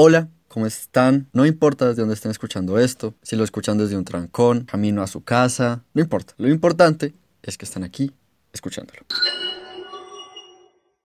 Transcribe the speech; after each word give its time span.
Hola, 0.00 0.28
¿cómo 0.46 0.64
están? 0.64 1.28
No 1.32 1.44
importa 1.44 1.88
desde 1.88 2.02
dónde 2.02 2.14
estén 2.14 2.30
escuchando 2.30 2.78
esto, 2.78 3.14
si 3.20 3.34
lo 3.34 3.42
escuchan 3.42 3.78
desde 3.78 3.96
un 3.96 4.04
trancón, 4.04 4.60
camino 4.62 5.02
a 5.02 5.08
su 5.08 5.24
casa, 5.24 5.82
no 5.92 6.00
importa. 6.00 6.34
Lo 6.38 6.48
importante 6.48 7.14
es 7.42 7.58
que 7.58 7.64
están 7.64 7.82
aquí 7.82 8.12
escuchándolo. 8.52 9.00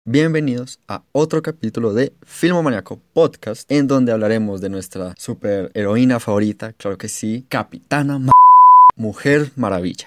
Bienvenidos 0.06 0.80
a 0.88 1.02
otro 1.12 1.42
capítulo 1.42 1.96
de 1.96 2.14
Filmomaniaco 2.22 3.00
Podcast, 3.14 3.66
en 3.72 3.88
donde 3.88 4.12
hablaremos 4.12 4.62
de 4.62 4.70
nuestra 4.70 5.16
super 5.18 5.72
heroína 5.74 6.20
favorita, 6.20 6.74
claro 6.74 7.00
que 7.00 7.10
sí, 7.10 7.48
Capitana 7.50 8.20
Ma 8.20 8.32
Mujer 8.96 9.54
Maravilla. 9.56 10.06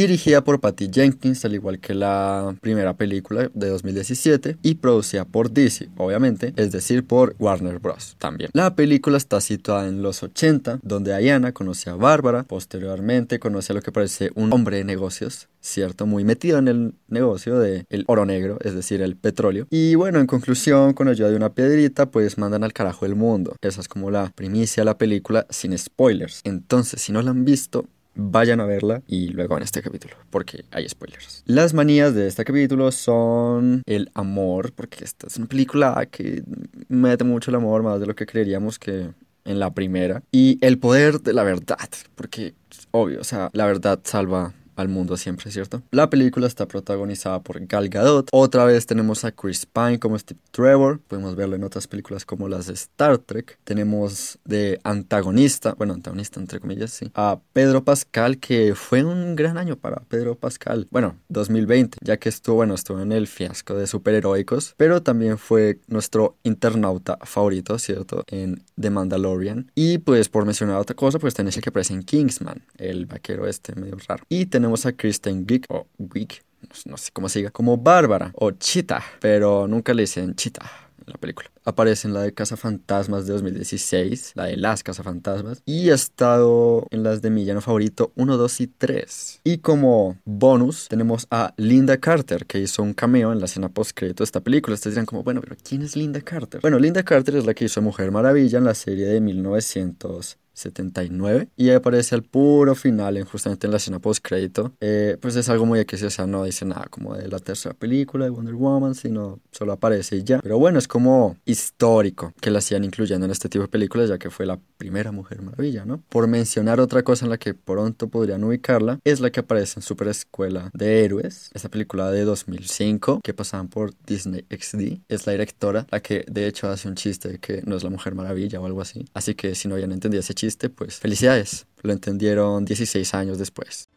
Dirigida 0.00 0.42
por 0.42 0.60
Patty 0.60 0.88
Jenkins, 0.92 1.44
al 1.44 1.54
igual 1.54 1.78
que 1.78 1.94
la 1.94 2.54
primera 2.60 2.94
película 2.94 3.50
de 3.52 3.68
2017, 3.68 4.56
y 4.62 4.76
producida 4.76 5.24
por 5.24 5.50
DC, 5.50 5.88
obviamente, 5.96 6.52
es 6.56 6.72
decir, 6.72 7.04
por 7.04 7.34
Warner 7.38 7.78
Bros. 7.78 8.16
también. 8.18 8.50
La 8.52 8.74
película 8.74 9.16
está 9.16 9.40
situada 9.40 9.88
en 9.88 10.02
los 10.02 10.22
80, 10.22 10.80
donde 10.82 11.16
Diana 11.18 11.52
conoce 11.52 11.90
a 11.90 11.94
Bárbara, 11.94 12.44
posteriormente 12.44 13.38
conoce 13.38 13.72
a 13.72 13.76
lo 13.76 13.82
que 13.82 13.92
parece 13.92 14.30
un 14.34 14.52
hombre 14.52 14.78
de 14.78 14.84
negocios, 14.84 15.48
¿cierto? 15.60 16.06
Muy 16.06 16.24
metido 16.24 16.58
en 16.58 16.68
el 16.68 16.94
negocio 17.08 17.58
del 17.58 17.86
el 17.90 18.04
oro 18.06 18.24
negro, 18.24 18.58
es 18.62 18.74
decir, 18.74 19.02
el 19.02 19.16
petróleo. 19.16 19.66
Y 19.70 19.94
bueno, 19.94 20.20
en 20.20 20.26
conclusión, 20.26 20.94
con 20.94 21.08
ayuda 21.08 21.30
de 21.30 21.36
una 21.36 21.52
piedrita, 21.52 22.10
pues 22.10 22.38
mandan 22.38 22.64
al 22.64 22.72
carajo 22.72 23.06
el 23.06 23.14
mundo. 23.14 23.56
Esa 23.60 23.80
es 23.80 23.88
como 23.88 24.10
la 24.10 24.32
primicia 24.34 24.82
de 24.82 24.86
la 24.86 24.98
película 24.98 25.46
sin 25.50 25.76
spoilers. 25.76 26.40
Entonces, 26.44 27.02
si 27.02 27.12
no 27.12 27.22
la 27.22 27.30
han 27.30 27.44
visto, 27.44 27.86
vayan 28.20 28.60
a 28.60 28.66
verla 28.66 29.02
y 29.06 29.28
luego 29.28 29.56
en 29.56 29.62
este 29.62 29.82
capítulo, 29.82 30.14
porque 30.30 30.64
hay 30.70 30.88
spoilers. 30.88 31.42
Las 31.46 31.74
manías 31.74 32.14
de 32.14 32.26
este 32.26 32.44
capítulo 32.44 32.92
son 32.92 33.82
el 33.86 34.10
amor, 34.14 34.72
porque 34.72 35.04
esta 35.04 35.26
es 35.26 35.36
una 35.36 35.46
película 35.46 36.06
que 36.10 36.42
mete 36.88 37.24
mucho 37.24 37.50
el 37.50 37.56
amor, 37.56 37.82
más 37.82 38.00
de 38.00 38.06
lo 38.06 38.14
que 38.14 38.26
creeríamos 38.26 38.78
que 38.78 39.10
en 39.44 39.58
la 39.58 39.72
primera. 39.72 40.22
Y 40.30 40.58
el 40.60 40.78
poder 40.78 41.20
de 41.20 41.32
la 41.32 41.42
verdad, 41.42 41.88
porque 42.14 42.54
obvio, 42.90 43.20
o 43.20 43.24
sea, 43.24 43.50
la 43.52 43.66
verdad 43.66 44.00
salva 44.04 44.52
al 44.80 44.88
mundo 44.88 45.16
siempre, 45.16 45.50
¿cierto? 45.50 45.82
La 45.90 46.10
película 46.10 46.46
está 46.46 46.66
protagonizada 46.66 47.40
por 47.42 47.64
Gal 47.66 47.88
Gadot. 47.88 48.28
Otra 48.32 48.64
vez 48.64 48.86
tenemos 48.86 49.24
a 49.24 49.32
Chris 49.32 49.66
Pine 49.66 49.98
como 49.98 50.18
Steve 50.18 50.40
Trevor. 50.50 51.00
Podemos 51.00 51.36
verlo 51.36 51.56
en 51.56 51.64
otras 51.64 51.86
películas 51.86 52.24
como 52.24 52.48
las 52.48 52.66
de 52.66 52.74
Star 52.74 53.18
Trek. 53.18 53.58
Tenemos 53.64 54.38
de 54.44 54.80
antagonista, 54.84 55.74
bueno, 55.74 55.94
antagonista 55.94 56.40
entre 56.40 56.60
comillas, 56.60 56.90
sí, 56.90 57.10
a 57.14 57.40
Pedro 57.52 57.84
Pascal, 57.84 58.38
que 58.38 58.74
fue 58.74 59.04
un 59.04 59.36
gran 59.36 59.58
año 59.58 59.76
para 59.76 60.00
Pedro 60.08 60.34
Pascal. 60.36 60.88
Bueno, 60.90 61.16
2020, 61.28 61.98
ya 62.02 62.16
que 62.16 62.28
estuvo, 62.28 62.56
bueno, 62.56 62.74
estuvo 62.74 63.00
en 63.00 63.12
el 63.12 63.26
fiasco 63.26 63.74
de 63.74 63.86
superheroicos, 63.86 64.74
pero 64.76 65.02
también 65.02 65.38
fue 65.38 65.78
nuestro 65.88 66.36
internauta 66.42 67.18
favorito, 67.22 67.78
¿cierto? 67.78 68.24
En 68.28 68.62
The 68.80 68.90
Mandalorian. 68.90 69.70
Y 69.74 69.98
pues 69.98 70.28
por 70.28 70.46
mencionar 70.46 70.76
otra 70.76 70.96
cosa, 70.96 71.18
pues 71.18 71.34
tenés 71.34 71.56
el 71.56 71.62
que 71.62 71.70
aparece 71.70 71.94
en 71.94 72.02
Kingsman, 72.02 72.62
el 72.78 73.06
vaquero 73.06 73.46
este 73.46 73.74
medio 73.74 73.96
raro. 74.06 74.24
Y 74.28 74.46
tenemos 74.46 74.69
a 74.86 74.92
Kristen 74.92 75.46
Wiig 75.48 75.64
o 75.68 75.86
Wiig, 75.98 76.42
no 76.86 76.96
sé 76.96 77.10
cómo 77.12 77.28
se 77.28 77.50
como 77.50 77.76
Bárbara 77.76 78.32
o 78.34 78.50
Cheetah, 78.52 79.04
pero 79.20 79.66
nunca 79.66 79.92
le 79.94 80.02
dicen 80.02 80.34
Cheetah 80.34 80.70
en 81.06 81.12
la 81.12 81.18
película. 81.18 81.50
Aparece 81.64 82.08
en 82.08 82.14
la 82.14 82.22
de 82.22 82.32
Fantasmas 82.32 83.26
de 83.26 83.34
2016, 83.34 84.32
la 84.34 84.46
de 84.46 84.56
Las 84.56 84.82
Fantasmas 84.82 85.62
y 85.66 85.90
ha 85.90 85.94
estado 85.94 86.86
en 86.90 87.02
las 87.02 87.22
de 87.22 87.30
mi 87.30 87.44
llano 87.44 87.60
favorito 87.60 88.12
1, 88.16 88.36
2 88.36 88.60
y 88.60 88.66
3. 88.66 89.40
Y 89.44 89.58
como 89.58 90.18
bonus 90.24 90.88
tenemos 90.88 91.26
a 91.30 91.52
Linda 91.56 91.98
Carter, 91.98 92.46
que 92.46 92.58
hizo 92.58 92.82
un 92.82 92.94
cameo 92.94 93.32
en 93.32 93.40
la 93.40 93.44
escena 93.44 93.68
post-crédito 93.68 94.22
de 94.22 94.26
esta 94.26 94.40
película. 94.40 94.74
Ustedes 94.74 94.94
dirán 94.94 95.06
como, 95.06 95.22
bueno, 95.22 95.40
pero 95.40 95.56
¿quién 95.62 95.82
es 95.82 95.96
Linda 95.96 96.20
Carter? 96.20 96.60
Bueno, 96.60 96.78
Linda 96.78 97.02
Carter 97.02 97.36
es 97.36 97.44
la 97.44 97.54
que 97.54 97.66
hizo 97.66 97.82
Mujer 97.82 98.10
Maravilla 98.10 98.58
en 98.58 98.64
la 98.64 98.74
serie 98.74 99.06
de 99.06 99.20
1900 99.20 100.38
79 100.60 101.48
y 101.56 101.70
aparece 101.70 102.14
al 102.14 102.22
puro 102.22 102.74
final 102.74 103.16
en 103.16 103.24
justamente 103.24 103.66
en 103.66 103.70
la 103.70 103.78
escena 103.78 103.98
post 103.98 104.22
crédito 104.22 104.72
eh, 104.80 105.16
pues 105.20 105.36
es 105.36 105.48
algo 105.48 105.66
muy 105.66 105.80
X 105.80 106.02
o 106.02 106.10
sea 106.10 106.26
no 106.26 106.44
dice 106.44 106.64
nada 106.64 106.86
como 106.90 107.14
de 107.14 107.28
la 107.28 107.38
tercera 107.38 107.74
película 107.74 108.24
de 108.24 108.30
Wonder 108.30 108.54
Woman 108.54 108.94
sino 108.94 109.40
solo 109.50 109.72
aparece 109.72 110.16
y 110.16 110.24
ya 110.24 110.40
pero 110.40 110.58
bueno 110.58 110.78
es 110.78 110.88
como 110.88 111.36
histórico 111.50 112.32
que 112.40 112.50
la 112.50 112.60
sigan 112.60 112.84
incluyendo 112.84 113.26
en 113.26 113.32
este 113.32 113.48
tipo 113.48 113.62
de 113.62 113.68
películas 113.68 114.08
ya 114.08 114.18
que 114.18 114.30
fue 114.30 114.46
la 114.46 114.58
primera 114.78 115.12
Mujer 115.12 115.42
Maravilla 115.42 115.84
no 115.84 116.02
por 116.08 116.26
mencionar 116.26 116.80
otra 116.80 117.02
cosa 117.02 117.26
en 117.26 117.30
la 117.30 117.38
que 117.38 117.54
pronto 117.54 118.08
podrían 118.08 118.44
ubicarla 118.44 118.98
es 119.04 119.20
la 119.20 119.30
que 119.30 119.40
aparece 119.40 119.78
en 119.78 119.82
Super 119.82 120.08
Escuela 120.08 120.70
de 120.72 121.04
Héroes 121.04 121.50
esta 121.54 121.68
película 121.68 122.10
de 122.10 122.24
2005 122.24 123.20
que 123.22 123.34
pasaban 123.34 123.68
por 123.68 123.92
Disney 124.06 124.44
XD 124.50 125.00
es 125.08 125.26
la 125.26 125.32
directora 125.32 125.86
la 125.90 126.00
que 126.00 126.24
de 126.28 126.46
hecho 126.46 126.68
hace 126.68 126.88
un 126.88 126.94
chiste 126.94 127.28
de 127.28 127.38
que 127.38 127.62
no 127.64 127.76
es 127.76 127.82
la 127.82 127.90
Mujer 127.90 128.14
Maravilla 128.14 128.60
o 128.60 128.66
algo 128.66 128.80
así. 128.80 129.04
Así 129.14 129.34
que 129.34 129.54
si 129.54 129.68
no 129.68 129.74
habían 129.74 129.92
entendido 129.92 130.20
ese 130.20 130.34
chiste 130.34 130.68
pues 130.68 130.98
felicidades, 130.98 131.66
lo 131.82 131.92
entendieron 131.92 132.64
16 132.64 133.14
años 133.14 133.38
después. 133.38 133.88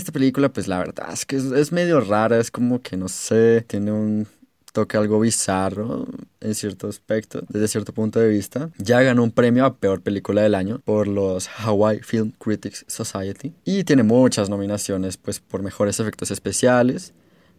Esta 0.00 0.12
película, 0.12 0.48
pues 0.48 0.66
la 0.66 0.78
verdad 0.78 1.12
es 1.12 1.26
que 1.26 1.36
es, 1.36 1.72
medio 1.72 2.00
rara, 2.00 2.38
es 2.38 2.50
como 2.50 2.80
que 2.80 2.96
no 2.96 3.06
sé, 3.06 3.60
tiene 3.66 3.92
un 3.92 4.26
toque 4.72 4.96
algo 4.96 5.20
bizarro 5.20 6.06
en 6.40 6.54
cierto 6.54 6.88
aspecto, 6.88 7.42
desde 7.50 7.68
cierto 7.68 7.92
punto 7.92 8.18
de 8.18 8.30
vista. 8.30 8.70
Ya 8.78 9.02
ganó 9.02 9.22
un 9.22 9.30
premio 9.30 9.66
a 9.66 9.76
Peor 9.76 10.00
Película 10.00 10.40
del 10.40 10.54
Año 10.54 10.80
por 10.86 11.06
los 11.06 11.50
Hawaii 11.54 12.00
Film 12.00 12.32
Critics 12.38 12.86
Society 12.88 13.52
y 13.66 13.84
tiene 13.84 14.02
muchas 14.02 14.48
nominaciones 14.48 15.18
pues 15.18 15.38
por 15.38 15.62
mejores 15.62 16.00
efectos 16.00 16.30
especiales, 16.30 17.12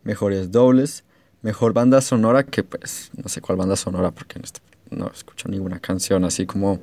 mejores 0.04 0.52
dobles, 0.52 1.04
mejor 1.44 1.74
banda 1.74 2.02
sonora 2.02 2.44
que 2.44 2.64
pues 2.64 3.12
no 3.22 3.30
sé 3.30 3.40
cuál 3.40 3.60
banda 3.60 3.76
sonora 3.76 4.10
porque 4.10 4.40
no, 4.40 4.48
no 5.06 5.12
escucho 5.14 5.48
ninguna 5.48 5.80
canción 5.80 6.26
así 6.26 6.48
como 6.48 6.80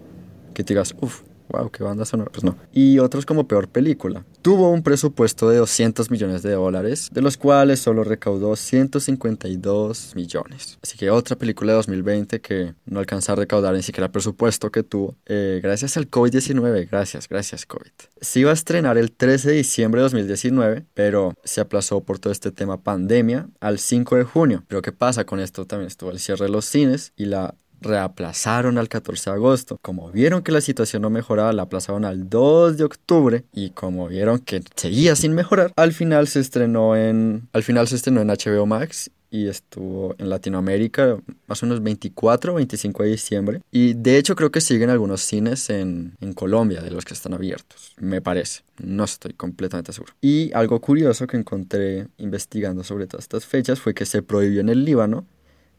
que 0.54 0.62
digas, 0.62 0.94
uff, 1.00 1.22
wow, 1.48 1.70
qué 1.70 1.82
banda 1.82 2.04
sonora, 2.04 2.31
pues 2.32 2.44
no. 2.44 2.56
Y 2.72 2.98
otros 2.98 3.26
como 3.26 3.47
peor 3.47 3.69
película. 3.69 4.25
Tuvo 4.42 4.70
un 4.70 4.82
presupuesto 4.82 5.48
de 5.48 5.59
200 5.59 6.10
millones 6.10 6.42
de 6.42 6.53
dólares, 6.53 7.10
de 7.12 7.22
los 7.22 7.36
cuales 7.36 7.81
solo 7.81 8.04
recaudó 8.04 8.56
152 8.56 10.12
millones. 10.14 10.78
Así 10.82 10.97
que 10.97 11.10
otra 11.10 11.37
película 11.37 11.72
de 11.72 11.76
2020 11.76 12.41
que 12.41 12.75
no 12.87 13.00
alcanza 13.00 13.32
a 13.32 13.37
recaudar 13.37 13.75
ni 13.75 13.82
siquiera 13.82 14.06
el 14.06 14.12
presupuesto 14.12 14.70
que 14.70 14.82
tuvo, 14.82 15.16
eh, 15.26 15.60
gracias 15.62 15.97
al 15.97 16.10
COVID-19, 16.10 16.88
gracias, 16.91 17.28
gracias 17.28 17.66
COVID. 17.66 17.91
Se 18.20 18.41
iba 18.41 18.50
a 18.50 18.54
estrenar 18.54 18.98
el 18.98 19.12
13 19.12 19.50
de 19.50 19.56
diciembre 19.56 20.00
de 20.00 20.04
2019, 20.04 20.84
pero 20.94 21.34
se 21.44 21.60
aplazó 21.60 22.03
por 22.03 22.19
todo 22.19 22.32
este 22.32 22.50
tema 22.50 22.82
pandemia 22.82 23.48
al 23.60 23.78
5 23.78 24.16
de 24.16 24.25
junio. 24.25 24.64
Pero 24.69 24.82
¿qué 24.82 24.92
pasa 24.92 25.25
con 25.25 25.41
esto? 25.41 25.66
También 25.66 25.88
estuvo 25.88 26.10
el 26.10 26.19
cierre 26.19 26.47
de 26.47 26.53
los 26.53 26.64
cines 26.64 27.12
y 27.16 27.26
la 27.26 27.54
reaplazaron 27.81 28.78
al 28.78 28.89
14 28.89 29.31
de 29.31 29.37
agosto. 29.37 29.78
Como 29.83 30.11
vieron 30.11 30.43
que 30.43 30.53
la 30.53 30.61
situación 30.61 31.03
no 31.03 31.11
mejoraba, 31.11 31.53
la 31.53 31.62
aplazaron 31.62 32.05
al 32.05 32.28
2 32.28 32.77
de 32.77 32.84
octubre 32.84 33.44
y 33.53 33.71
como 33.71 34.09
vieron 34.09 34.39
que 34.39 34.62
seguía 34.77 35.16
sin 35.16 35.34
mejorar, 35.34 35.72
al 35.77 35.93
final 35.93 36.28
se 36.28 36.41
estrenó 36.41 36.97
en 36.97 37.49
al 37.53 37.62
final 37.62 37.88
se 37.88 37.97
estrenó 37.97 38.21
en 38.21 38.28
HBO 38.28 38.67
Max 38.67 39.11
y 39.31 39.49
estuvo 39.49 40.15
en 40.19 40.31
Latinoamérica 40.31 41.19
más 41.47 41.62
o 41.62 41.67
menos 41.67 41.83
24 41.83 42.55
25 42.55 43.03
de 43.03 43.09
diciembre. 43.11 43.61
Y 43.71 43.94
de 43.94 44.17
hecho 44.17 44.34
creo 44.37 44.50
que 44.50 44.61
siguen 44.61 44.91
algunos 44.91 45.21
cines 45.21 45.69
en, 45.71 46.17
en 46.21 46.33
Colombia 46.33 46.81
de 46.81 46.91
los 46.91 47.05
que 47.05 47.15
están 47.15 47.34
abiertos 47.34 47.94
me 48.00 48.21
parece. 48.21 48.62
No 48.78 49.05
estoy 49.05 49.33
completamente 49.33 49.93
seguro. 49.93 50.15
Y 50.21 50.53
algo 50.53 50.81
curioso 50.81 51.27
que 51.27 51.37
encontré 51.37 52.09
investigando 52.19 52.84
sobre 52.84 53.06
todas 53.06 53.25
estas 53.25 53.44
fechas 53.44 53.81
fue 53.81 53.94
que 53.94 54.06
se 54.06 54.22
prohibió 54.22 54.61
en 54.61 54.69
el 54.69 54.84
Líbano 54.84 55.27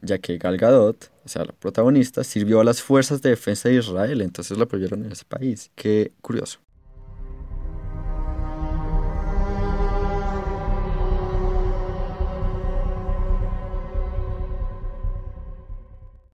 ya 0.02 0.18
que 0.18 0.38
Gal 0.38 0.56
Gadot, 0.56 1.10
o 1.24 1.28
sea, 1.28 1.44
la 1.44 1.52
protagonista, 1.52 2.24
sirvió 2.24 2.60
a 2.60 2.64
las 2.64 2.82
fuerzas 2.82 3.22
de 3.22 3.30
defensa 3.30 3.68
de 3.68 3.76
Israel, 3.76 4.20
entonces 4.20 4.56
la 4.58 4.66
prohibieron 4.66 5.04
en 5.04 5.12
ese 5.12 5.24
país. 5.24 5.70
Qué 5.74 6.12
curioso. 6.20 6.58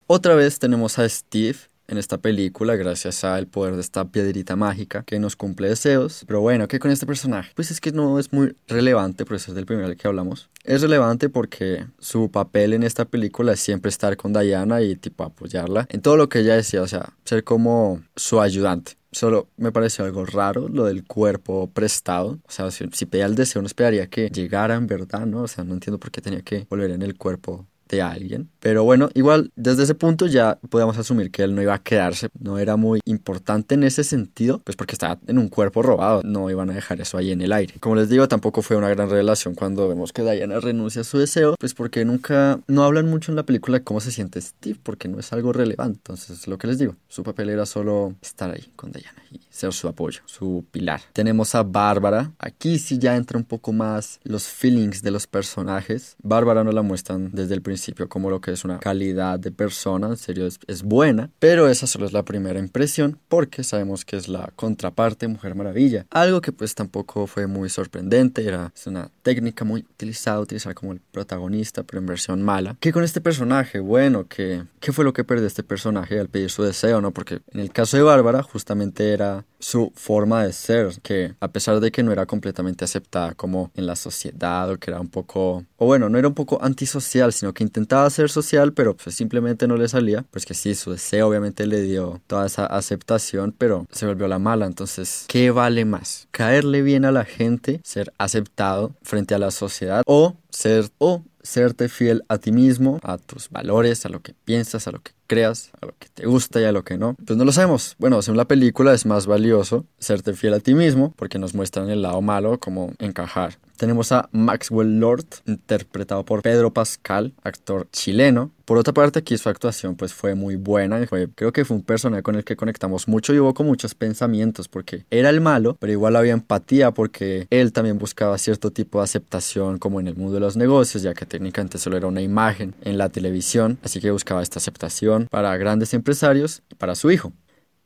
Otra 0.07 0.35
vez 0.35 0.59
tenemos 0.59 0.99
a 0.99 1.09
Steve, 1.09 1.57
en 1.87 1.97
esta 1.97 2.17
película 2.17 2.75
gracias 2.75 3.23
al 3.23 3.47
poder 3.47 3.75
de 3.75 3.81
esta 3.81 4.05
piedrita 4.05 4.55
mágica 4.55 5.03
que 5.03 5.19
nos 5.19 5.35
cumple 5.35 5.69
deseos. 5.69 6.23
Pero 6.27 6.41
bueno, 6.41 6.67
¿qué 6.67 6.79
con 6.79 6.91
este 6.91 7.05
personaje? 7.05 7.51
Pues 7.55 7.71
es 7.71 7.81
que 7.81 7.91
no 7.91 8.19
es 8.19 8.33
muy 8.33 8.55
relevante, 8.67 9.25
por 9.25 9.35
eso 9.35 9.51
es 9.51 9.55
del 9.55 9.65
primer 9.65 9.95
que 9.97 10.07
hablamos. 10.07 10.49
Es 10.63 10.81
relevante 10.81 11.29
porque 11.29 11.85
su 11.99 12.31
papel 12.31 12.73
en 12.73 12.83
esta 12.83 13.05
película 13.05 13.53
es 13.53 13.59
siempre 13.59 13.89
estar 13.89 14.17
con 14.17 14.33
Diana 14.33 14.81
y 14.81 14.95
tipo 14.95 15.23
apoyarla 15.23 15.87
en 15.89 16.01
todo 16.01 16.17
lo 16.17 16.29
que 16.29 16.39
ella 16.39 16.55
decía, 16.55 16.81
o 16.81 16.87
sea, 16.87 17.13
ser 17.23 17.43
como 17.43 18.01
su 18.15 18.41
ayudante. 18.41 18.93
Solo 19.11 19.47
me 19.55 19.71
pareció 19.71 20.03
algo 20.03 20.25
raro 20.25 20.67
lo 20.67 20.83
del 20.83 21.05
cuerpo 21.05 21.69
prestado. 21.73 22.39
O 22.45 22.51
sea, 22.51 22.69
si, 22.71 22.85
si 22.91 23.05
pedía 23.05 23.25
el 23.25 23.35
deseo, 23.35 23.61
no 23.61 23.65
esperaría 23.65 24.07
que 24.07 24.29
llegara 24.29 24.75
en 24.75 24.87
verdad, 24.87 25.25
¿no? 25.25 25.43
O 25.43 25.47
sea, 25.47 25.63
no 25.63 25.73
entiendo 25.73 25.99
por 25.99 26.11
qué 26.11 26.19
tenía 26.19 26.41
que 26.41 26.67
volver 26.69 26.91
en 26.91 27.01
el 27.01 27.17
cuerpo 27.17 27.65
de 27.89 28.01
alguien. 28.01 28.49
Pero 28.59 28.83
bueno, 28.83 29.09
igual 29.13 29.51
desde 29.55 29.83
ese 29.83 29.95
punto 29.95 30.27
ya 30.27 30.59
podemos 30.69 30.97
asumir 30.97 31.31
que 31.31 31.43
él 31.43 31.55
no 31.55 31.61
iba 31.61 31.73
a 31.73 31.83
quedarse, 31.83 32.29
no 32.39 32.57
era 32.57 32.75
muy 32.75 32.99
importante 33.05 33.75
en 33.75 33.83
ese 33.83 34.03
sentido, 34.03 34.59
pues 34.63 34.75
porque 34.75 34.93
estaba 34.95 35.19
en 35.27 35.37
un 35.37 35.49
cuerpo 35.49 35.81
robado, 35.81 36.21
no 36.23 36.49
iban 36.49 36.69
a 36.69 36.73
dejar 36.73 36.99
eso 37.01 37.17
ahí 37.17 37.31
en 37.31 37.41
el 37.41 37.53
aire. 37.53 37.75
Como 37.79 37.95
les 37.95 38.09
digo, 38.09 38.27
tampoco 38.27 38.61
fue 38.61 38.75
una 38.75 38.89
gran 38.89 39.09
revelación 39.09 39.55
cuando 39.55 39.87
vemos 39.87 40.13
que 40.13 40.23
Diana 40.23 40.59
renuncia 40.59 41.01
a 41.01 41.03
su 41.03 41.17
deseo, 41.19 41.55
pues 41.59 41.73
porque 41.73 42.05
nunca, 42.05 42.59
no 42.67 42.83
hablan 42.83 43.07
mucho 43.07 43.31
en 43.31 43.35
la 43.35 43.43
película 43.43 43.79
de 43.79 43.83
cómo 43.83 43.99
se 43.99 44.11
siente 44.11 44.41
Steve, 44.41 44.79
porque 44.81 45.07
no 45.07 45.19
es 45.19 45.31
algo 45.31 45.53
relevante. 45.53 45.99
Entonces, 45.99 46.47
lo 46.47 46.57
que 46.57 46.67
les 46.67 46.79
digo, 46.79 46.95
su 47.07 47.23
papel 47.23 47.49
era 47.49 47.65
solo 47.65 48.15
estar 48.21 48.51
ahí 48.51 48.71
con 48.75 48.91
Diana 48.91 49.23
y 49.31 49.39
ser 49.49 49.73
su 49.73 49.87
apoyo, 49.87 50.21
su 50.25 50.65
pilar. 50.71 51.01
Tenemos 51.13 51.55
a 51.55 51.63
Bárbara, 51.63 52.31
aquí 52.39 52.79
sí 52.79 52.97
ya 52.97 53.15
entra 53.15 53.37
un 53.37 53.45
poco 53.45 53.73
más 53.73 54.19
los 54.23 54.47
feelings 54.47 55.01
de 55.01 55.11
los 55.11 55.27
personajes. 55.27 56.15
Bárbara 56.21 56.63
no 56.63 56.71
la 56.71 56.81
muestran 56.81 57.29
desde 57.31 57.53
el 57.53 57.61
principio 57.61 57.75
como 58.07 58.29
lo 58.29 58.41
que 58.41 58.51
es 58.51 58.65
una 58.65 58.79
calidad 58.79 59.39
de 59.39 59.51
persona, 59.51 60.07
en 60.07 60.17
serio 60.17 60.47
es, 60.47 60.59
es 60.67 60.83
buena, 60.83 61.29
pero 61.39 61.69
esa 61.69 61.87
solo 61.87 62.05
es 62.05 62.13
la 62.13 62.23
primera 62.23 62.59
impresión 62.59 63.19
porque 63.27 63.63
sabemos 63.63 64.05
que 64.05 64.17
es 64.17 64.27
la 64.27 64.51
contraparte 64.55 65.27
Mujer 65.27 65.55
Maravilla, 65.55 66.05
algo 66.09 66.41
que 66.41 66.51
pues 66.51 66.75
tampoco 66.75 67.27
fue 67.27 67.47
muy 67.47 67.69
sorprendente, 67.69 68.45
era 68.45 68.71
una 68.85 69.09
técnica 69.21 69.65
muy 69.65 69.81
utilizada, 69.81 70.39
utilizar 70.39 70.73
como 70.73 70.93
el 70.93 71.01
protagonista, 71.11 71.83
pero 71.83 71.99
en 71.99 72.05
versión 72.05 72.41
mala. 72.41 72.77
¿Qué 72.79 72.91
con 72.91 73.03
este 73.03 73.21
personaje? 73.21 73.79
Bueno, 73.79 74.27
¿qué, 74.27 74.63
¿qué 74.79 74.91
fue 74.91 75.05
lo 75.05 75.13
que 75.13 75.23
perdió 75.23 75.47
este 75.47 75.63
personaje 75.63 76.19
al 76.19 76.29
pedir 76.29 76.49
su 76.49 76.63
deseo, 76.63 77.01
no? 77.01 77.11
Porque 77.11 77.41
en 77.51 77.59
el 77.59 77.71
caso 77.71 77.97
de 77.97 78.03
Bárbara 78.03 78.43
justamente 78.43 79.11
era 79.13 79.45
su 79.65 79.91
forma 79.95 80.43
de 80.43 80.53
ser, 80.53 81.01
que 81.01 81.33
a 81.39 81.47
pesar 81.47 81.79
de 81.79 81.91
que 81.91 82.03
no 82.03 82.11
era 82.11 82.27
completamente 82.27 82.85
aceptada 82.85 83.33
como 83.33 83.71
en 83.73 83.87
la 83.87 83.95
sociedad 83.95 84.69
o 84.69 84.77
que 84.77 84.91
era 84.91 85.01
un 85.01 85.07
poco, 85.07 85.65
o 85.77 85.85
bueno, 85.87 86.07
no 86.07 86.19
era 86.19 86.27
un 86.27 86.35
poco 86.35 86.59
antisocial, 86.61 87.33
sino 87.33 87.51
que 87.51 87.63
intentaba 87.63 88.07
ser 88.11 88.29
social, 88.29 88.73
pero 88.73 88.95
pues 88.95 89.15
simplemente 89.15 89.67
no 89.67 89.75
le 89.75 89.87
salía, 89.87 90.23
pues 90.29 90.45
que 90.45 90.53
sí, 90.53 90.75
su 90.75 90.91
deseo 90.91 91.27
obviamente 91.27 91.65
le 91.65 91.81
dio 91.81 92.21
toda 92.27 92.45
esa 92.45 92.67
aceptación, 92.67 93.55
pero 93.57 93.87
se 93.91 94.05
volvió 94.05 94.27
la 94.27 94.37
mala, 94.37 94.67
entonces, 94.67 95.25
¿qué 95.27 95.49
vale 95.49 95.83
más? 95.83 96.27
¿Caerle 96.29 96.83
bien 96.83 97.03
a 97.03 97.11
la 97.11 97.25
gente, 97.25 97.81
ser 97.83 98.13
aceptado 98.19 98.93
frente 99.01 99.33
a 99.33 99.39
la 99.39 99.49
sociedad 99.49 100.03
o 100.05 100.35
ser 100.51 100.91
o 100.99 101.23
serte 101.41 101.89
fiel 101.89 102.23
a 102.27 102.37
ti 102.37 102.51
mismo, 102.51 102.99
a 103.03 103.17
tus 103.17 103.49
valores, 103.49 104.05
a 104.05 104.09
lo 104.09 104.21
que 104.21 104.33
piensas, 104.33 104.87
a 104.87 104.91
lo 104.91 105.01
que 105.01 105.11
creas, 105.27 105.71
a 105.81 105.87
lo 105.87 105.93
que 105.97 106.07
te 106.13 106.25
gusta 106.25 106.61
y 106.61 106.65
a 106.65 106.71
lo 106.71 106.83
que 106.83 106.97
no. 106.97 107.15
Pues 107.25 107.37
no 107.37 107.45
lo 107.45 107.51
sabemos. 107.51 107.95
Bueno, 107.97 108.21
según 108.21 108.37
la 108.37 108.45
película 108.45 108.93
es 108.93 109.05
más 109.05 109.27
valioso 109.27 109.85
serte 109.99 110.33
fiel 110.33 110.53
a 110.53 110.59
ti 110.59 110.73
mismo 110.73 111.13
porque 111.15 111.39
nos 111.39 111.53
muestran 111.53 111.89
el 111.89 112.01
lado 112.01 112.21
malo 112.21 112.59
como 112.59 112.93
encajar. 112.99 113.57
Tenemos 113.77 114.13
a 114.13 114.29
Maxwell 114.31 114.99
Lord, 114.99 115.25
interpretado 115.45 116.23
por 116.23 116.41
Pedro 116.41 116.71
Pascal, 116.71 117.33
actor 117.43 117.89
chileno. 117.91 118.51
Por 118.63 118.77
otra 118.77 118.93
parte, 118.93 119.19
aquí 119.19 119.37
su 119.37 119.49
actuación 119.49 119.95
pues 119.95 120.13
fue 120.13 120.33
muy 120.33 120.55
buena. 120.55 121.05
Creo 121.05 121.51
que 121.51 121.65
fue 121.65 121.75
un 121.75 121.83
personaje 121.83 122.23
con 122.23 122.35
el 122.35 122.45
que 122.45 122.55
conectamos 122.55 123.09
mucho 123.09 123.33
y 123.33 123.39
hubo 123.39 123.53
muchos 123.65 123.93
pensamientos 123.93 124.69
porque 124.69 125.05
era 125.11 125.29
el 125.29 125.41
malo, 125.41 125.75
pero 125.77 125.91
igual 125.91 126.15
había 126.15 126.31
empatía 126.31 126.91
porque 126.91 127.47
él 127.49 127.73
también 127.73 127.97
buscaba 127.97 128.37
cierto 128.37 128.71
tipo 128.71 128.99
de 128.99 129.03
aceptación 129.03 129.77
como 129.77 129.99
en 129.99 130.07
el 130.07 130.15
mundo 130.15 130.35
de 130.35 130.39
los 130.39 130.55
negocios, 130.55 131.03
ya 131.03 131.13
que 131.13 131.25
técnicamente 131.25 131.77
solo 131.77 131.97
era 131.97 132.07
una 132.07 132.21
imagen 132.21 132.73
en 132.81 132.97
la 132.97 133.09
televisión, 133.09 133.77
así 133.83 133.99
que 133.99 134.09
buscaba 134.09 134.41
esta 134.41 134.59
aceptación 134.59 135.14
para 135.23 135.55
grandes 135.57 135.93
empresarios 135.93 136.63
y 136.69 136.75
para 136.75 136.95
su 136.95 137.11
hijo 137.11 137.33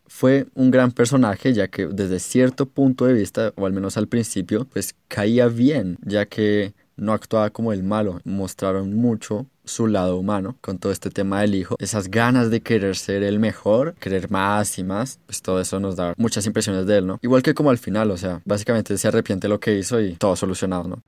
fue 0.09 0.47
un 0.55 0.71
gran 0.71 0.91
personaje 0.91 1.53
ya 1.53 1.67
que 1.67 1.85
desde 1.85 2.19
cierto 2.19 2.65
punto 2.65 3.05
de 3.05 3.13
vista, 3.13 3.53
o 3.55 3.65
al 3.65 3.73
menos 3.73 3.95
al 3.95 4.07
principio, 4.07 4.65
pues 4.65 4.95
caía 5.07 5.47
bien, 5.47 5.97
ya 6.01 6.25
que 6.25 6.73
no 6.97 7.13
actuaba 7.13 7.51
como 7.51 7.71
el 7.71 7.83
malo, 7.83 8.19
mostraron 8.25 8.93
mucho 8.95 9.45
su 9.63 9.87
lado 9.87 10.17
humano 10.17 10.57
con 10.61 10.79
todo 10.79 10.91
este 10.91 11.11
tema 11.11 11.41
del 11.41 11.55
hijo, 11.55 11.75
esas 11.79 12.09
ganas 12.09 12.49
de 12.49 12.61
querer 12.61 12.97
ser 12.97 13.23
el 13.23 13.39
mejor, 13.39 13.93
querer 13.99 14.29
más 14.31 14.77
y 14.79 14.83
más, 14.83 15.19
pues 15.27 15.41
todo 15.41 15.61
eso 15.61 15.79
nos 15.79 15.95
da 15.95 16.13
muchas 16.17 16.45
impresiones 16.47 16.87
de 16.87 16.97
él, 16.97 17.07
¿no? 17.07 17.19
Igual 17.21 17.43
que 17.43 17.53
como 17.53 17.69
al 17.69 17.77
final, 17.77 18.09
o 18.11 18.17
sea, 18.17 18.41
básicamente 18.45 18.97
se 18.97 19.07
arrepiente 19.07 19.47
lo 19.47 19.59
que 19.59 19.77
hizo 19.77 20.01
y 20.01 20.15
todo 20.15 20.35
solucionado, 20.35 20.85
¿no? 20.85 21.01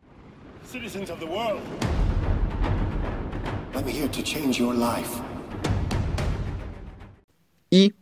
Y 7.73 7.94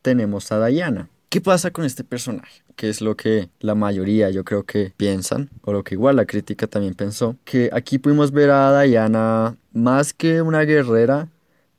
tenemos 0.00 0.52
a 0.52 0.64
Diana. 0.64 1.10
¿Qué 1.28 1.40
pasa 1.40 1.72
con 1.72 1.84
este 1.84 2.04
personaje? 2.04 2.62
Que 2.76 2.88
es 2.88 3.00
lo 3.00 3.16
que 3.16 3.50
la 3.58 3.74
mayoría 3.74 4.30
yo 4.30 4.44
creo 4.44 4.62
que 4.62 4.92
piensan, 4.96 5.50
o 5.62 5.72
lo 5.72 5.82
que 5.82 5.96
igual 5.96 6.16
la 6.16 6.24
crítica 6.24 6.68
también 6.68 6.94
pensó, 6.94 7.36
que 7.44 7.68
aquí 7.72 7.98
pudimos 7.98 8.30
ver 8.30 8.50
a 8.50 8.80
Diana 8.80 9.56
más 9.72 10.14
que 10.14 10.40
una 10.40 10.62
guerrera, 10.62 11.28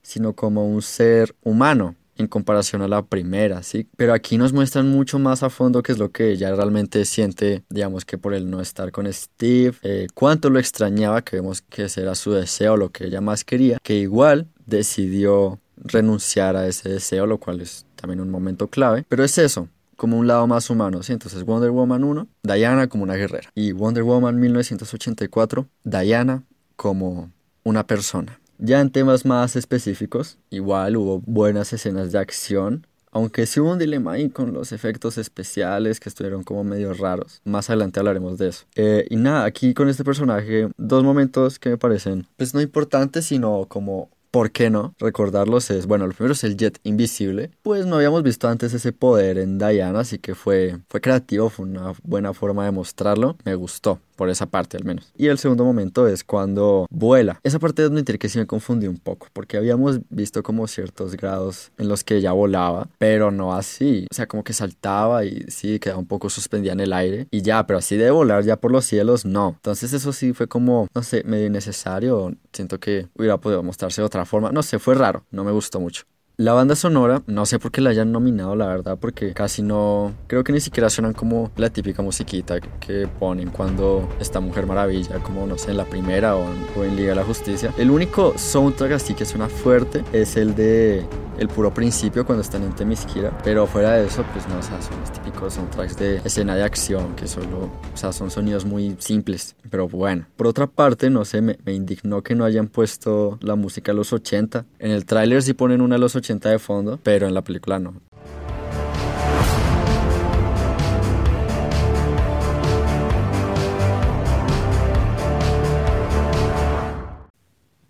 sino 0.03 0.33
como 0.33 0.67
un 0.67 0.81
ser 0.81 1.33
humano 1.41 1.95
en 2.17 2.27
comparación 2.27 2.81
a 2.81 2.89
la 2.89 3.03
primera, 3.03 3.63
¿sí? 3.63 3.87
Pero 3.95 4.13
aquí 4.13 4.37
nos 4.37 4.51
muestran 4.51 4.89
mucho 4.89 5.17
más 5.17 5.41
a 5.41 5.49
fondo 5.49 5.81
qué 5.81 5.93
es 5.93 5.97
lo 5.97 6.11
que 6.11 6.31
ella 6.31 6.53
realmente 6.53 7.05
siente, 7.05 7.63
digamos 7.69 8.03
que 8.03 8.17
por 8.17 8.33
el 8.33 8.49
no 8.49 8.59
estar 8.59 8.91
con 8.91 9.11
Steve, 9.11 9.77
eh, 9.83 10.07
cuánto 10.13 10.49
lo 10.49 10.59
extrañaba, 10.59 11.21
que 11.21 11.37
vemos 11.37 11.61
que 11.61 11.85
ese 11.85 12.01
era 12.01 12.15
su 12.15 12.33
deseo, 12.33 12.75
lo 12.75 12.89
que 12.89 13.05
ella 13.05 13.21
más 13.21 13.45
quería, 13.45 13.77
que 13.81 13.95
igual 13.95 14.47
decidió 14.65 15.59
renunciar 15.83 16.55
a 16.55 16.67
ese 16.67 16.89
deseo, 16.89 17.25
lo 17.25 17.37
cual 17.37 17.61
es 17.61 17.85
también 17.95 18.21
un 18.21 18.29
momento 18.29 18.67
clave, 18.67 19.05
pero 19.07 19.23
es 19.23 19.37
eso, 19.37 19.67
como 19.95 20.17
un 20.17 20.27
lado 20.27 20.47
más 20.47 20.69
humano, 20.69 21.03
¿sí? 21.03 21.13
Entonces 21.13 21.43
Wonder 21.43 21.71
Woman 21.71 22.03
1, 22.03 22.27
Diana 22.43 22.87
como 22.87 23.03
una 23.03 23.15
guerrera. 23.15 23.49
Y 23.53 23.73
Wonder 23.73 24.03
Woman 24.03 24.39
1984, 24.39 25.67
Diana 25.83 26.43
como 26.75 27.31
una 27.63 27.85
persona. 27.85 28.39
Ya 28.57 28.81
en 28.81 28.91
temas 28.91 29.25
más 29.25 29.55
específicos, 29.55 30.37
igual 30.49 30.97
hubo 30.97 31.21
buenas 31.25 31.71
escenas 31.71 32.11
de 32.11 32.19
acción, 32.19 32.87
aunque 33.11 33.45
sí 33.45 33.59
hubo 33.59 33.71
un 33.71 33.79
dilema 33.79 34.13
ahí 34.13 34.29
con 34.29 34.53
los 34.53 34.71
efectos 34.71 35.17
especiales 35.17 35.99
que 35.99 36.09
estuvieron 36.09 36.43
como 36.43 36.63
medio 36.63 36.93
raros. 36.93 37.41
Más 37.43 37.69
adelante 37.69 37.99
hablaremos 37.99 38.37
de 38.37 38.49
eso. 38.49 38.65
Eh, 38.75 39.05
y 39.09 39.15
nada, 39.15 39.45
aquí 39.45 39.73
con 39.73 39.89
este 39.89 40.03
personaje, 40.03 40.69
dos 40.77 41.03
momentos 41.03 41.59
que 41.59 41.69
me 41.69 41.77
parecen, 41.77 42.27
pues 42.37 42.53
no 42.53 42.61
importantes, 42.61 43.25
sino 43.25 43.65
como 43.67 44.09
¿por 44.31 44.51
qué 44.51 44.69
no? 44.69 44.95
Recordarlos 44.99 45.69
es, 45.71 45.85
bueno, 45.85 46.07
lo 46.07 46.13
primero 46.13 46.33
es 46.33 46.43
el 46.43 46.57
jet 46.57 46.79
invisible. 46.83 47.51
Pues 47.61 47.85
no 47.85 47.95
habíamos 47.97 48.23
visto 48.23 48.47
antes 48.47 48.73
ese 48.73 48.91
poder 48.91 49.37
en 49.37 49.57
Diana, 49.57 49.99
así 49.99 50.19
que 50.19 50.35
fue, 50.35 50.79
fue 50.89 51.01
creativo, 51.01 51.49
fue 51.49 51.65
una 51.65 51.93
buena 52.03 52.33
forma 52.33 52.65
de 52.65 52.71
mostrarlo. 52.71 53.37
Me 53.45 53.55
gustó 53.55 53.99
por 54.19 54.29
esa 54.29 54.47
parte 54.47 54.75
al 54.75 54.83
menos. 54.83 55.13
Y 55.15 55.27
el 55.27 55.37
segundo 55.37 55.63
momento 55.63 56.05
es 56.05 56.25
cuando 56.25 56.85
vuela. 56.89 57.39
Esa 57.41 57.57
parte 57.57 57.83
de 57.83 57.87
admitir 57.87 58.19
que 58.19 58.27
sí 58.27 58.37
me 58.37 58.45
confundí 58.45 58.85
un 58.85 58.97
poco, 58.97 59.27
porque 59.31 59.55
habíamos 59.55 60.01
visto 60.09 60.43
como 60.43 60.67
ciertos 60.67 61.15
grados 61.15 61.71
en 61.77 61.87
los 61.87 62.03
que 62.03 62.17
ella 62.17 62.33
volaba, 62.33 62.89
pero 62.97 63.31
no 63.31 63.53
así. 63.53 64.07
O 64.11 64.13
sea, 64.13 64.27
como 64.27 64.43
que 64.43 64.51
saltaba 64.51 65.23
y 65.23 65.45
sí, 65.47 65.79
quedaba 65.79 66.01
un 66.01 66.05
poco 66.05 66.29
suspendida 66.29 66.73
en 66.73 66.81
el 66.81 66.91
aire 66.91 67.27
y 67.31 67.43
ya, 67.43 67.65
pero 67.65 67.79
así 67.79 67.95
de 67.95 68.11
volar 68.11 68.43
ya 68.43 68.57
por 68.57 68.73
los 68.73 68.83
cielos, 68.83 69.23
no. 69.23 69.53
Entonces 69.55 69.93
eso 69.93 70.11
sí 70.11 70.33
fue 70.33 70.47
como, 70.49 70.89
no 70.93 71.01
sé, 71.01 71.23
medio 71.23 71.45
innecesario. 71.45 72.35
Siento 72.51 72.77
que 72.77 73.07
hubiera 73.17 73.37
podido 73.37 73.63
mostrarse 73.63 74.01
de 74.01 74.05
otra 74.05 74.25
forma. 74.25 74.51
No 74.51 74.63
sé, 74.63 74.79
fue 74.79 74.95
raro, 74.95 75.23
no 75.31 75.45
me 75.45 75.53
gustó 75.53 75.79
mucho. 75.79 76.03
La 76.39 76.53
banda 76.53 76.73
sonora, 76.73 77.21
no 77.27 77.45
sé 77.45 77.59
por 77.59 77.69
qué 77.69 77.81
la 77.81 77.89
hayan 77.89 78.13
nominado, 78.13 78.55
la 78.55 78.67
verdad, 78.67 78.97
porque 78.97 79.33
casi 79.33 79.61
no. 79.61 80.13
Creo 80.27 80.41
que 80.41 80.53
ni 80.53 80.61
siquiera 80.61 80.89
suenan 80.89 81.11
como 81.11 81.51
la 81.57 81.69
típica 81.69 82.01
musiquita 82.01 82.61
que 82.61 83.09
ponen 83.19 83.49
cuando 83.49 84.07
está 84.21 84.39
Mujer 84.39 84.65
Maravilla, 84.65 85.19
como 85.19 85.45
no 85.45 85.57
sé, 85.57 85.71
en 85.71 85.75
la 85.75 85.83
primera 85.83 86.37
o 86.37 86.45
en, 86.81 86.95
Liga 86.95 87.09
de 87.09 87.15
la 87.15 87.25
Justicia. 87.25 87.73
El 87.77 87.91
único 87.91 88.37
soundtrack 88.37 88.93
así 88.93 89.15
que 89.15 89.25
suena 89.25 89.49
fuerte 89.49 90.01
es 90.13 90.37
el 90.37 90.55
de 90.55 91.05
el 91.39 91.47
puro 91.47 91.73
principio 91.73 92.25
cuando 92.25 92.41
están 92.41 92.63
en 92.63 92.75
Temisquira, 92.75 93.35
pero 93.43 93.65
fuera 93.65 93.93
de 93.93 94.07
eso, 94.07 94.23
pues 94.33 94.47
no, 94.47 94.59
o 94.59 94.61
sea, 94.61 94.81
son 94.81 94.99
los 94.99 95.11
típicos 95.11 95.53
soundtracks 95.53 95.97
de 95.97 96.17
escena 96.17 96.55
de 96.55 96.63
acción, 96.63 97.15
que 97.15 97.27
solo, 97.27 97.71
o 97.93 97.97
sea, 97.97 98.11
son 98.11 98.29
sonidos 98.29 98.65
muy 98.65 98.95
simples, 98.99 99.55
pero 99.69 99.87
bueno. 99.87 100.25
Por 100.35 100.47
otra 100.47 100.67
parte, 100.67 101.09
no 101.09 101.23
sé, 101.23 101.41
me, 101.41 101.57
me 101.65 101.73
indignó 101.73 102.21
que 102.21 102.35
no 102.35 102.43
hayan 102.43 102.67
puesto 102.67 103.39
la 103.41 103.55
música 103.55 103.93
a 103.93 103.95
los 103.95 104.11
80. 104.11 104.65
En 104.79 104.91
el 104.91 105.05
tráiler 105.05 105.41
sí 105.41 105.53
ponen 105.53 105.81
una 105.81 105.95
a 105.95 105.99
los 105.99 106.15
80 106.15 106.49
de 106.49 106.59
fondo, 106.59 106.99
pero 107.01 107.27
en 107.27 107.33
la 107.33 107.43
película 107.43 107.79
no. 107.79 107.93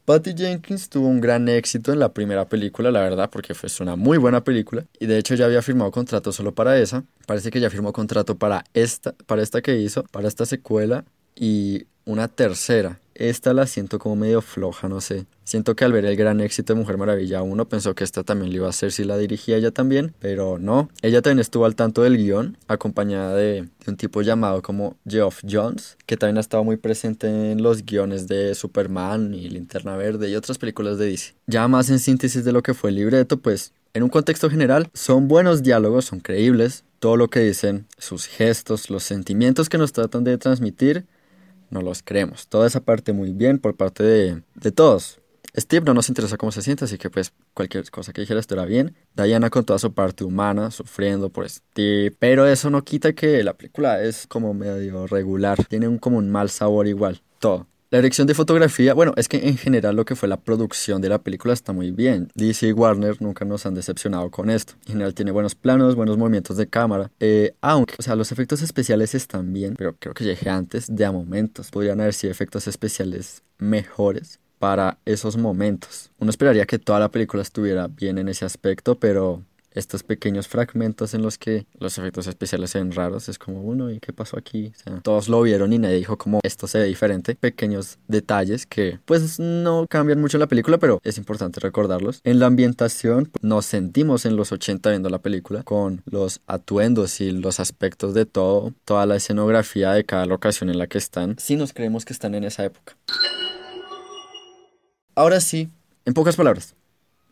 Patty 0.10 0.34
Jenkins 0.36 0.90
tuvo 0.90 1.08
un 1.08 1.22
gran 1.22 1.48
éxito 1.48 1.94
en 1.94 2.00
la 2.00 2.12
primera 2.12 2.50
película, 2.50 2.90
la 2.90 3.02
verdad, 3.02 3.30
porque 3.30 3.54
fue 3.54 3.70
una 3.82 3.96
muy 3.96 4.18
buena 4.18 4.44
película. 4.44 4.84
Y 5.00 5.06
de 5.06 5.20
hecho 5.20 5.36
ya 5.36 5.46
había 5.46 5.62
firmado 5.62 5.92
contrato 5.92 6.32
solo 6.32 6.52
para 6.52 6.80
esa. 6.80 7.04
Parece 7.28 7.52
que 7.52 7.60
ya 7.60 7.70
firmó 7.70 7.94
contrato 7.94 8.36
para 8.36 8.64
esta, 8.74 9.14
para 9.28 9.44
esta 9.44 9.62
que 9.62 9.80
hizo, 9.80 10.02
para 10.06 10.28
esta 10.28 10.48
secuela 10.48 11.06
y 11.36 11.86
una 12.10 12.28
tercera. 12.28 13.00
Esta 13.14 13.54
la 13.54 13.68
siento 13.68 14.00
como 14.00 14.16
medio 14.16 14.42
floja, 14.42 14.90
no 14.90 15.00
sé. 15.00 15.26
Siento 15.44 15.76
que 15.76 15.86
al 15.86 15.92
ver 15.92 16.06
el 16.06 16.16
gran 16.16 16.40
éxito 16.40 16.74
de 16.74 16.80
Mujer 16.80 16.98
Maravilla 16.98 17.44
uno 17.44 17.68
pensó 17.68 17.94
que 17.94 18.04
esta 18.04 18.24
también 18.24 18.50
le 18.50 18.56
iba 18.56 18.66
a 18.66 18.72
hacer 18.72 18.92
si 18.92 19.04
la 19.04 19.18
dirigía 19.18 19.58
ella 19.58 19.72
también, 19.72 20.16
pero 20.20 20.58
no. 20.58 20.90
Ella 21.04 21.22
también 21.22 21.40
estuvo 21.40 21.66
al 21.66 21.76
tanto 21.76 22.02
del 22.02 22.18
guion, 22.18 22.58
acompañada 22.68 23.36
de, 23.36 23.68
un 23.86 23.96
tipo 23.96 24.22
llamado 24.24 24.62
como 24.64 24.96
Geoff 25.08 25.42
Jones, 25.48 25.98
que 26.08 26.18
también 26.18 26.38
ha 26.38 26.42
estado 26.42 26.64
muy 26.64 26.78
presente 26.78 27.52
en 27.52 27.62
los 27.62 27.86
guiones 27.86 28.28
de 28.28 28.56
Superman 28.56 29.34
y 29.36 29.50
Linterna 29.50 29.96
Verde 29.96 30.30
y 30.30 30.36
otras 30.36 30.58
películas 30.58 30.98
de 30.98 31.12
DC. 31.12 31.36
Ya 31.46 31.68
más 31.68 31.90
en 31.90 32.00
síntesis 32.00 32.44
de 32.44 32.54
lo 32.54 32.64
que 32.64 32.74
fue 32.74 32.90
el 32.90 32.96
libreto, 32.96 33.38
pues 33.38 33.74
en 33.94 34.02
un 34.02 34.10
contexto 34.10 34.50
general, 34.50 34.90
son 34.94 35.28
buenos 35.28 35.62
diálogos, 35.62 36.06
son 36.06 36.22
creíbles, 36.22 36.86
todo 37.00 37.18
lo 37.18 37.30
que 37.30 37.42
dicen, 37.42 37.86
sus 37.98 38.26
gestos, 38.26 38.90
los 38.90 39.04
sentimientos 39.04 39.70
que 39.70 39.78
nos 39.78 39.94
tratan 39.94 40.24
de 40.24 40.38
transmitir, 40.38 41.06
no 41.72 41.82
los 41.82 42.04
creemos. 42.04 42.48
Toda 42.48 42.68
esa 42.68 42.82
parte 42.82 43.14
muy 43.14 43.32
bien 43.34 43.60
por 43.60 43.76
parte 43.76 44.04
de, 44.04 44.42
de 44.56 44.72
todos. 44.72 45.20
Steve 45.58 45.86
no 45.86 45.94
nos 45.94 46.10
interesa 46.10 46.38
cómo 46.38 46.52
se 46.52 46.62
siente, 46.62 46.86
así 46.86 46.98
que 46.98 47.10
pues 47.10 47.34
cualquier 47.54 47.90
cosa 47.90 48.14
que 48.14 48.22
dijera 48.22 48.40
estará 48.40 48.66
bien. 48.66 48.96
Diana 49.16 49.50
con 49.50 49.66
toda 49.66 49.80
su 49.80 49.94
parte 49.94 50.24
humana, 50.24 50.72
sufriendo 50.72 51.30
por 51.30 51.50
Steve. 51.50 52.16
Pero 52.18 52.46
eso 52.48 52.70
no 52.70 52.84
quita 52.84 53.14
que 53.14 53.44
la 53.44 53.54
película 53.54 54.02
es 54.02 54.28
como 54.28 54.54
medio 54.54 55.08
regular. 55.08 55.66
Tiene 55.66 55.88
un, 55.88 55.98
como 55.98 56.18
un 56.18 56.30
mal 56.30 56.50
sabor 56.50 56.88
igual. 56.88 57.22
Todo. 57.40 57.68
La 57.92 57.98
dirección 57.98 58.28
de 58.28 58.36
fotografía, 58.36 58.94
bueno, 58.94 59.14
es 59.18 59.28
que 59.28 59.48
en 59.48 59.58
general 59.58 59.96
lo 59.96 60.06
que 60.06 60.16
fue 60.16 60.30
la 60.30 60.38
producción 60.40 61.02
de 61.02 61.10
la 61.10 61.24
película 61.24 61.54
está 61.56 61.74
muy 61.74 61.90
bien. 61.90 62.30
DC 62.36 62.68
y 62.68 62.72
Warner 62.72 63.20
nunca 63.20 63.46
nos 63.46 63.66
han 63.66 63.74
decepcionado 63.74 64.30
con 64.30 64.52
esto. 64.52 64.74
En 64.86 64.94
general 64.94 65.16
tiene 65.16 65.32
buenos 65.32 65.56
planos, 65.56 65.96
buenos 65.96 66.16
movimientos 66.16 66.56
de 66.58 66.68
cámara. 66.68 67.10
Eh, 67.20 67.56
aunque, 67.62 67.96
o 67.98 68.04
sea, 68.04 68.16
los 68.16 68.32
efectos 68.32 68.62
especiales 68.62 69.16
están 69.16 69.52
bien, 69.54 69.74
pero 69.76 69.96
creo 69.98 70.14
que 70.14 70.24
llegué 70.24 70.52
antes 70.52 70.86
de 70.88 71.04
a 71.04 71.12
momentos. 71.12 71.72
Podrían 71.72 72.00
haber 72.00 72.14
sido 72.14 72.30
efectos 72.30 72.68
especiales 72.68 73.42
mejores 73.58 74.40
para 74.60 75.00
esos 75.06 75.36
momentos. 75.36 76.12
Uno 76.20 76.30
esperaría 76.30 76.68
que 76.68 76.78
toda 76.78 77.00
la 77.00 77.10
película 77.10 77.42
estuviera 77.42 77.88
bien 77.88 78.20
en 78.20 78.28
ese 78.28 78.46
aspecto, 78.46 79.00
pero 79.00 79.42
estos 79.72 80.04
pequeños 80.04 80.48
fragmentos 80.48 81.14
en 81.14 81.22
los 81.22 81.38
que 81.38 81.66
los 81.80 81.98
efectos 81.98 82.28
especiales 82.28 82.72
se 82.72 82.80
ven 82.80 82.92
raros. 82.92 83.30
Es 83.30 83.38
como, 83.38 83.62
uno, 83.62 83.92
¿y 83.92 84.00
qué 84.00 84.14
pasó 84.14 84.38
aquí? 84.38 84.72
todos 85.04 85.30
lo 85.30 85.42
vieron 85.42 85.74
y 85.74 85.78
nadie 85.78 85.96
dijo 85.96 86.18
como 86.18 86.40
esto 86.44 86.68
se 86.68 86.80
ve 86.80 86.86
diferente. 86.86 87.36
Pequeños 87.36 87.98
detalles 88.08 88.66
que 88.66 89.00
pues 89.06 89.40
no 89.40 89.86
cambian 89.90 90.20
mucho 90.20 90.38
la 90.38 90.48
película, 90.48 90.78
pero 90.78 91.00
es 91.04 91.18
importante 91.18 91.60
recordarlos. 91.60 92.22
En 92.24 92.40
la 92.40 92.48
ambientación 92.48 93.32
nos 93.42 93.66
sentimos 93.66 94.26
en 94.26 94.36
los 94.36 94.52
80 94.52 94.90
viendo 94.90 95.10
la 95.10 95.20
película 95.20 95.64
con 95.64 96.02
los 96.06 96.42
atuendos 96.48 97.22
y 97.22 97.32
los 97.32 97.60
aspectos 97.60 98.14
de 98.14 98.26
todo, 98.26 98.74
toda 98.86 99.06
la 99.06 99.16
escenografía 99.16 99.92
de 99.94 100.04
cada 100.04 100.26
locación 100.26 100.70
en 100.70 100.78
la 100.78 100.88
que 100.88 100.98
están. 100.98 101.36
Si 101.40 101.56
nos 101.56 101.74
creemos 101.74 102.06
que 102.06 102.14
están 102.14 102.36
en 102.36 102.44
esa 102.44 102.66
época. 102.66 102.98
Ahora 105.16 105.42
sí, 105.42 105.70
en 106.06 106.14
pocas 106.14 106.36
palabras, 106.36 106.76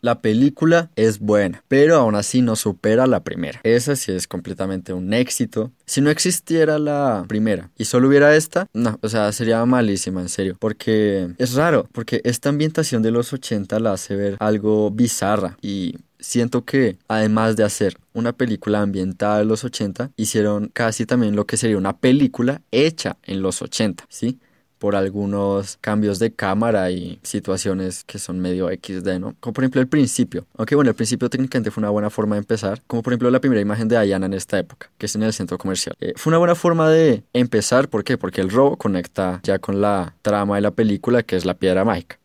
la 0.00 0.20
película 0.20 0.90
es 0.96 1.18
buena, 1.18 1.62
pero 1.68 1.96
aún 1.96 2.14
así 2.14 2.42
no 2.42 2.56
supera 2.56 3.06
la 3.06 3.24
primera. 3.24 3.60
Esa 3.62 3.96
sí 3.96 4.12
es 4.12 4.26
completamente 4.26 4.92
un 4.92 5.12
éxito. 5.12 5.72
Si 5.86 6.00
no 6.00 6.10
existiera 6.10 6.78
la 6.78 7.24
primera 7.28 7.70
y 7.76 7.84
solo 7.84 8.08
hubiera 8.08 8.34
esta, 8.36 8.66
no, 8.72 8.98
o 9.02 9.08
sea, 9.08 9.32
sería 9.32 9.64
malísima, 9.64 10.20
en 10.20 10.28
serio. 10.28 10.56
Porque 10.58 11.30
es 11.38 11.54
raro, 11.54 11.88
porque 11.92 12.20
esta 12.24 12.48
ambientación 12.48 13.02
de 13.02 13.10
los 13.10 13.32
80 13.32 13.80
la 13.80 13.92
hace 13.92 14.16
ver 14.16 14.36
algo 14.40 14.90
bizarra 14.90 15.56
y 15.60 15.96
siento 16.20 16.64
que 16.64 16.98
además 17.08 17.56
de 17.56 17.64
hacer 17.64 17.96
una 18.12 18.32
película 18.32 18.82
ambientada 18.82 19.40
en 19.40 19.48
los 19.48 19.64
80, 19.64 20.10
hicieron 20.16 20.70
casi 20.72 21.06
también 21.06 21.36
lo 21.36 21.46
que 21.46 21.56
sería 21.56 21.78
una 21.78 21.96
película 21.96 22.62
hecha 22.70 23.16
en 23.24 23.42
los 23.42 23.62
80, 23.62 24.04
¿sí? 24.08 24.38
Por 24.78 24.96
algunos 24.96 25.78
cambios 25.80 26.18
de 26.18 26.32
cámara 26.32 26.90
y 26.90 27.18
situaciones 27.22 28.04
que 28.04 28.18
son 28.18 28.40
medio 28.40 28.68
XD, 28.68 29.18
¿no? 29.18 29.34
Como 29.40 29.52
por 29.52 29.64
ejemplo 29.64 29.80
el 29.80 29.88
principio. 29.88 30.46
Aunque 30.56 30.74
bueno, 30.74 30.90
el 30.90 30.96
principio 30.96 31.28
técnicamente 31.28 31.70
fue 31.70 31.80
una 31.80 31.90
buena 31.90 32.10
forma 32.10 32.36
de 32.36 32.40
empezar. 32.40 32.82
Como 32.86 33.02
por 33.02 33.12
ejemplo 33.12 33.30
la 33.30 33.40
primera 33.40 33.60
imagen 33.60 33.88
de 33.88 34.00
Diana 34.00 34.26
en 34.26 34.34
esta 34.34 34.58
época, 34.58 34.90
que 34.98 35.06
es 35.06 35.14
en 35.14 35.22
el 35.22 35.32
centro 35.32 35.58
comercial. 35.58 35.96
Eh, 36.00 36.12
fue 36.16 36.30
una 36.30 36.38
buena 36.38 36.54
forma 36.54 36.88
de 36.88 37.22
empezar, 37.32 37.88
¿por 37.88 38.04
qué? 38.04 38.16
Porque 38.16 38.40
el 38.40 38.50
robo 38.50 38.76
conecta 38.76 39.40
ya 39.42 39.58
con 39.58 39.80
la 39.80 40.14
trama 40.22 40.56
de 40.56 40.62
la 40.62 40.70
película, 40.70 41.22
que 41.22 41.36
es 41.36 41.44
la 41.44 41.54
piedra 41.54 41.84
mágica. 41.84 42.18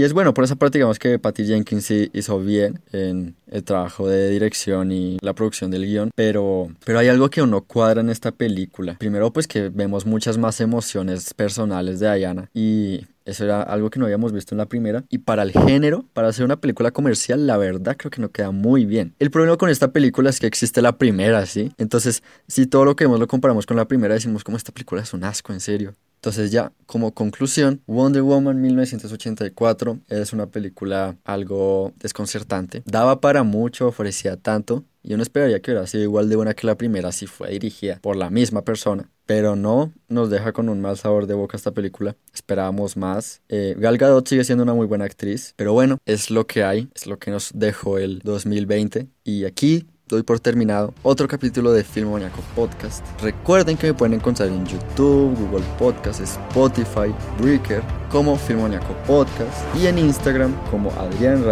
Y 0.00 0.04
es 0.04 0.14
bueno, 0.14 0.32
por 0.32 0.44
esa 0.44 0.56
parte 0.56 0.78
digamos 0.78 0.98
que 0.98 1.18
Patty 1.18 1.44
Jenkins 1.44 1.84
sí 1.84 2.08
hizo 2.14 2.40
bien 2.40 2.80
en 2.90 3.36
el 3.48 3.62
trabajo 3.64 4.08
de 4.08 4.30
dirección 4.30 4.92
y 4.92 5.18
la 5.20 5.34
producción 5.34 5.70
del 5.70 5.84
guion, 5.84 6.10
pero, 6.14 6.68
pero 6.86 7.00
hay 7.00 7.08
algo 7.08 7.28
que 7.28 7.46
no 7.46 7.60
cuadra 7.60 8.00
en 8.00 8.08
esta 8.08 8.32
película. 8.32 8.96
Primero 8.98 9.30
pues 9.30 9.46
que 9.46 9.68
vemos 9.68 10.06
muchas 10.06 10.38
más 10.38 10.58
emociones 10.62 11.34
personales 11.34 12.00
de 12.00 12.16
Diana 12.16 12.48
y 12.54 13.04
eso 13.26 13.44
era 13.44 13.60
algo 13.62 13.90
que 13.90 13.98
no 13.98 14.06
habíamos 14.06 14.32
visto 14.32 14.54
en 14.54 14.58
la 14.60 14.64
primera. 14.64 15.04
Y 15.10 15.18
para 15.18 15.42
el 15.42 15.52
género, 15.52 16.06
para 16.14 16.28
hacer 16.28 16.46
una 16.46 16.62
película 16.62 16.92
comercial, 16.92 17.46
la 17.46 17.58
verdad 17.58 17.98
creo 17.98 18.10
que 18.10 18.22
no 18.22 18.30
queda 18.30 18.52
muy 18.52 18.86
bien. 18.86 19.14
El 19.18 19.30
problema 19.30 19.58
con 19.58 19.68
esta 19.68 19.92
película 19.92 20.30
es 20.30 20.40
que 20.40 20.46
existe 20.46 20.80
la 20.80 20.96
primera, 20.96 21.44
¿sí? 21.44 21.72
Entonces, 21.76 22.22
si 22.48 22.66
todo 22.66 22.86
lo 22.86 22.96
que 22.96 23.04
vemos 23.04 23.20
lo 23.20 23.26
comparamos 23.26 23.66
con 23.66 23.76
la 23.76 23.84
primera, 23.84 24.14
decimos 24.14 24.44
como 24.44 24.56
esta 24.56 24.72
película 24.72 25.02
es 25.02 25.12
un 25.12 25.24
asco, 25.24 25.52
en 25.52 25.60
serio. 25.60 25.94
Entonces 26.20 26.50
ya 26.50 26.70
como 26.84 27.14
conclusión, 27.14 27.80
Wonder 27.86 28.20
Woman 28.20 28.60
1984 28.60 30.00
es 30.08 30.34
una 30.34 30.46
película 30.46 31.16
algo 31.24 31.94
desconcertante. 31.96 32.82
Daba 32.84 33.22
para 33.22 33.42
mucho, 33.42 33.88
ofrecía 33.88 34.36
tanto, 34.36 34.84
y 35.02 35.14
uno 35.14 35.22
esperaría 35.22 35.62
que 35.62 35.70
hubiera 35.70 35.86
sido 35.86 36.04
igual 36.04 36.28
de 36.28 36.36
buena 36.36 36.52
que 36.52 36.66
la 36.66 36.76
primera 36.76 37.10
si 37.10 37.26
fue 37.26 37.48
dirigida 37.52 38.00
por 38.02 38.16
la 38.16 38.28
misma 38.28 38.62
persona. 38.62 39.08
Pero 39.24 39.56
no, 39.56 39.94
nos 40.08 40.28
deja 40.28 40.52
con 40.52 40.68
un 40.68 40.82
mal 40.82 40.98
sabor 40.98 41.26
de 41.26 41.32
boca 41.32 41.56
esta 41.56 41.70
película. 41.70 42.16
Esperábamos 42.34 42.98
más. 42.98 43.40
Eh, 43.48 43.74
Gal 43.78 43.96
Gadot 43.96 44.28
sigue 44.28 44.44
siendo 44.44 44.64
una 44.64 44.74
muy 44.74 44.86
buena 44.86 45.04
actriz. 45.06 45.54
Pero 45.56 45.72
bueno, 45.72 45.98
es 46.04 46.30
lo 46.30 46.46
que 46.46 46.64
hay. 46.64 46.90
Es 46.94 47.06
lo 47.06 47.18
que 47.18 47.30
nos 47.30 47.52
dejó 47.54 47.98
el 47.98 48.18
2020. 48.18 49.06
Y 49.24 49.44
aquí 49.44 49.86
doy 50.10 50.22
por 50.22 50.40
terminado 50.40 50.92
otro 51.02 51.28
capítulo 51.28 51.72
de 51.72 51.84
Filmoniaco 51.84 52.40
Podcast. 52.54 53.04
Recuerden 53.22 53.76
que 53.76 53.88
me 53.88 53.94
pueden 53.94 54.14
encontrar 54.14 54.48
en 54.48 54.66
YouTube, 54.66 55.36
Google 55.38 55.64
Podcast, 55.78 56.20
Spotify, 56.20 57.14
Breaker 57.40 57.82
como 58.10 58.36
Filmoniaco 58.36 58.94
Podcast 59.06 59.52
y 59.76 59.86
en 59.86 59.98
Instagram 59.98 60.54
como 60.70 60.90
Adrián. 60.92 61.44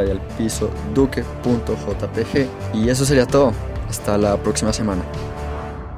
Y 2.74 2.88
eso 2.88 3.04
sería 3.04 3.26
todo. 3.26 3.52
Hasta 3.88 4.18
la 4.18 4.36
próxima 4.36 4.72
semana. 4.72 5.02